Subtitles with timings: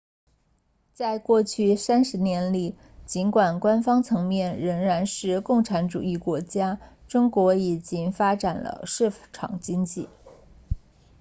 [0.95, 10.09] 在过去三十年里尽管官方层面仍然是个共产主义国家中国已经发展了市场经济